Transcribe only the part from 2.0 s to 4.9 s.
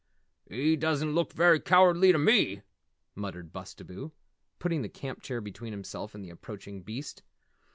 to me," muttered Bustabo, putting the